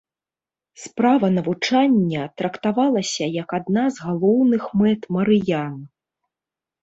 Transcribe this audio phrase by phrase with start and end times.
[0.83, 5.77] Справа навучання трактавалася як адна з галоўных мэт марыян.